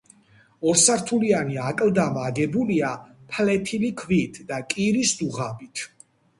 ორსართულიანი 0.69 1.59
აკლდამა 1.65 2.23
აგებულია 2.31 2.91
ფლეთილი 3.35 3.95
ქვით 4.03 4.43
და 4.51 4.61
კირის 4.75 5.17
დუღაბით. 5.23 5.89